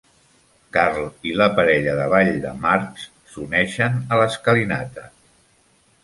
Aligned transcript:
Carl 0.75 1.09
i 1.31 1.33
la 1.41 1.47
parella 1.59 1.91
de 1.99 2.07
ball 2.13 2.31
de 2.45 2.53
Marv 2.63 2.97
s"uneixen 3.33 3.99
a 4.15 4.19
l"escalinata. 4.21 5.05